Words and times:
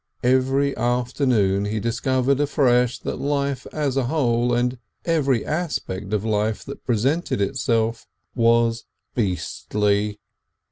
Every 0.23 0.75
afternoon 0.77 1.65
he 1.65 1.79
discovered 1.79 2.39
afresh 2.39 2.97
that 3.01 3.19
life 3.21 3.67
as 3.71 3.97
a 3.97 4.05
whole 4.05 4.51
and 4.51 4.79
every 5.05 5.45
aspect 5.45 6.11
of 6.11 6.25
life 6.25 6.65
that 6.65 6.83
presented 6.83 7.39
itself 7.39 8.07
was 8.33 8.85
"beastly." 9.13 10.19